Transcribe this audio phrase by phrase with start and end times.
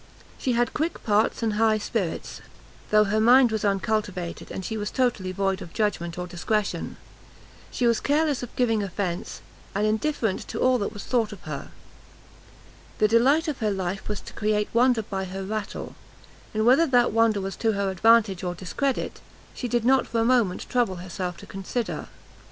[0.39, 2.41] She had quick parts and high spirits,
[2.89, 6.97] though her mind was uncultivated, and she was totally void of judgment or discretion;
[7.69, 9.41] she was careless of giving offence,
[9.75, 11.69] and indifferent to all that was thought of her;
[12.97, 15.93] the delight of her life was to create wonder by her rattle,
[16.51, 19.21] and whether that wonder was to her advantage or discredit,
[19.53, 22.07] she did not for a moment trouble herself to consider.